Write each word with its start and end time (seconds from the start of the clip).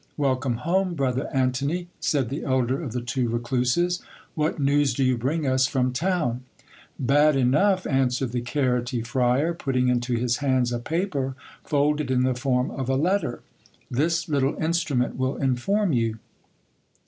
Welcome 0.17 0.55
home, 0.55 0.95
brother 0.95 1.29
Antony, 1.31 1.87
said 1.99 2.29
the 2.29 2.43
elder 2.43 2.81
of 2.81 2.91
the 2.91 3.03
two 3.03 3.29
recluses; 3.29 4.01
what 4.33 4.57
news 4.57 4.95
do 4.95 5.03
you 5.03 5.15
bring 5.15 5.45
us 5.45 5.67
from 5.67 5.93
town? 5.93 6.41
Bad 6.97 7.35
enough, 7.35 7.85
answered 7.85 8.31
the 8.31 8.41
carroty 8.41 9.03
friar, 9.05 9.53
putting 9.53 9.89
into 9.89 10.15
his 10.15 10.37
hands 10.37 10.71
a 10.71 10.79
paper, 10.79 11.35
folded 11.63 12.09
:n 12.09 12.23
the 12.23 12.33
form 12.33 12.71
of 12.71 12.89
a 12.89 12.95
letter; 12.95 13.43
this 13.91 14.27
little 14.27 14.55
instrument 14.57 15.17
will 15.17 15.37
inform 15.37 15.93
you. 15.93 16.17